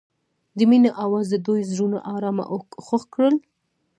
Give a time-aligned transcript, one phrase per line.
[0.57, 3.35] د مینه اواز د دوی زړونه ارامه او خوښ کړل.